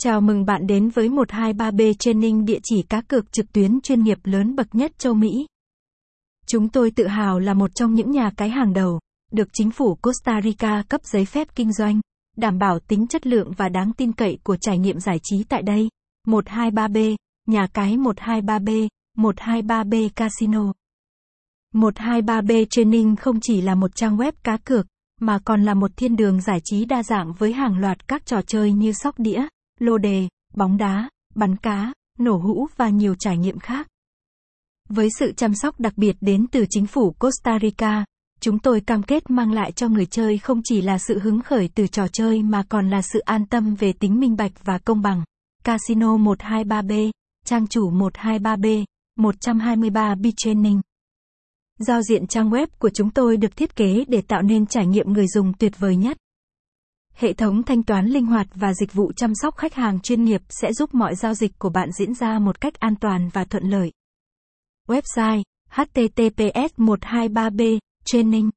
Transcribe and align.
Chào 0.00 0.20
mừng 0.20 0.44
bạn 0.44 0.66
đến 0.66 0.88
với 0.88 1.08
123B 1.08 1.94
Training 1.98 2.44
địa 2.44 2.58
chỉ 2.62 2.82
cá 2.82 3.00
cược 3.00 3.32
trực 3.32 3.52
tuyến 3.52 3.80
chuyên 3.80 4.02
nghiệp 4.02 4.18
lớn 4.24 4.56
bậc 4.56 4.74
nhất 4.74 4.98
châu 4.98 5.14
Mỹ. 5.14 5.46
Chúng 6.46 6.68
tôi 6.68 6.90
tự 6.90 7.06
hào 7.06 7.38
là 7.38 7.54
một 7.54 7.74
trong 7.74 7.94
những 7.94 8.10
nhà 8.10 8.30
cái 8.36 8.48
hàng 8.48 8.72
đầu, 8.72 9.00
được 9.32 9.48
chính 9.52 9.70
phủ 9.70 9.94
Costa 9.94 10.40
Rica 10.42 10.82
cấp 10.88 11.00
giấy 11.04 11.24
phép 11.24 11.48
kinh 11.54 11.72
doanh, 11.72 12.00
đảm 12.36 12.58
bảo 12.58 12.78
tính 12.80 13.06
chất 13.06 13.26
lượng 13.26 13.52
và 13.56 13.68
đáng 13.68 13.92
tin 13.92 14.12
cậy 14.12 14.38
của 14.42 14.56
trải 14.56 14.78
nghiệm 14.78 15.00
giải 15.00 15.18
trí 15.22 15.44
tại 15.44 15.62
đây. 15.62 15.88
123B, 16.26 17.16
nhà 17.46 17.66
cái 17.74 17.96
123B, 17.96 18.88
123B 19.16 20.08
Casino. 20.16 20.72
123B 21.74 22.66
Training 22.70 23.16
không 23.16 23.40
chỉ 23.40 23.60
là 23.60 23.74
một 23.74 23.96
trang 23.96 24.16
web 24.16 24.32
cá 24.44 24.56
cược, 24.56 24.86
mà 25.20 25.38
còn 25.44 25.62
là 25.64 25.74
một 25.74 25.90
thiên 25.96 26.16
đường 26.16 26.40
giải 26.40 26.60
trí 26.64 26.84
đa 26.84 27.02
dạng 27.02 27.32
với 27.32 27.52
hàng 27.52 27.78
loạt 27.78 28.08
các 28.08 28.26
trò 28.26 28.42
chơi 28.42 28.72
như 28.72 28.92
sóc 28.92 29.18
đĩa, 29.18 29.48
lô 29.78 29.98
đề, 29.98 30.28
bóng 30.54 30.76
đá, 30.76 31.08
bắn 31.34 31.56
cá, 31.56 31.92
nổ 32.18 32.36
hũ 32.36 32.66
và 32.76 32.88
nhiều 32.88 33.14
trải 33.18 33.38
nghiệm 33.38 33.58
khác. 33.58 33.88
Với 34.88 35.08
sự 35.18 35.32
chăm 35.32 35.54
sóc 35.54 35.80
đặc 35.80 35.92
biệt 35.96 36.16
đến 36.20 36.46
từ 36.52 36.64
chính 36.70 36.86
phủ 36.86 37.14
Costa 37.18 37.58
Rica, 37.62 38.04
chúng 38.40 38.58
tôi 38.58 38.80
cam 38.80 39.02
kết 39.02 39.30
mang 39.30 39.52
lại 39.52 39.72
cho 39.72 39.88
người 39.88 40.06
chơi 40.06 40.38
không 40.38 40.60
chỉ 40.64 40.82
là 40.82 40.98
sự 40.98 41.18
hứng 41.18 41.40
khởi 41.40 41.70
từ 41.74 41.86
trò 41.86 42.08
chơi 42.08 42.42
mà 42.42 42.62
còn 42.68 42.90
là 42.90 43.02
sự 43.02 43.18
an 43.18 43.46
tâm 43.46 43.74
về 43.74 43.92
tính 43.92 44.20
minh 44.20 44.36
bạch 44.36 44.52
và 44.64 44.78
công 44.78 45.02
bằng. 45.02 45.24
Casino 45.64 46.16
123B, 46.16 47.10
trang 47.44 47.66
chủ 47.66 47.90
123B, 47.90 48.84
123 49.16 50.14
B 50.14 50.26
Training. 50.36 50.80
Giao 51.78 52.02
diện 52.02 52.26
trang 52.26 52.50
web 52.50 52.66
của 52.78 52.90
chúng 52.90 53.10
tôi 53.10 53.36
được 53.36 53.56
thiết 53.56 53.76
kế 53.76 54.04
để 54.08 54.22
tạo 54.28 54.42
nên 54.42 54.66
trải 54.66 54.86
nghiệm 54.86 55.12
người 55.12 55.26
dùng 55.26 55.52
tuyệt 55.58 55.78
vời 55.78 55.96
nhất. 55.96 56.18
Hệ 57.20 57.32
thống 57.32 57.62
thanh 57.62 57.82
toán 57.82 58.06
linh 58.06 58.26
hoạt 58.26 58.46
và 58.54 58.74
dịch 58.74 58.92
vụ 58.92 59.12
chăm 59.16 59.32
sóc 59.34 59.56
khách 59.56 59.74
hàng 59.74 60.00
chuyên 60.00 60.24
nghiệp 60.24 60.42
sẽ 60.48 60.72
giúp 60.72 60.94
mọi 60.94 61.14
giao 61.14 61.34
dịch 61.34 61.58
của 61.58 61.68
bạn 61.68 61.92
diễn 61.92 62.14
ra 62.14 62.38
một 62.38 62.60
cách 62.60 62.74
an 62.80 62.94
toàn 62.96 63.28
và 63.32 63.44
thuận 63.44 63.64
lợi. 63.64 63.92
Website 64.88 65.42
https 65.70 66.74
123b 66.76 67.78
training 68.04 68.50